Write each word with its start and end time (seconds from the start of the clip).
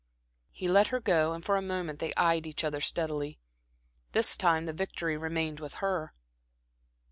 He 0.49 0.67
let 0.67 0.87
her 0.87 0.99
go 0.99 1.31
and 1.31 1.45
for 1.45 1.55
a 1.57 1.61
moment 1.61 1.99
they 1.99 2.11
eyed 2.15 2.47
each 2.47 2.63
other 2.63 2.81
steadily. 2.81 3.37
This 4.13 4.35
time 4.35 4.65
the 4.65 4.73
victory 4.73 5.15
remained 5.15 5.59
with 5.59 5.75
her. 5.75 6.15